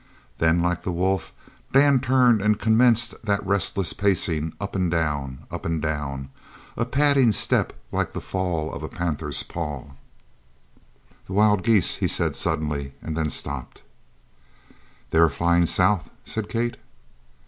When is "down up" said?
4.89-5.63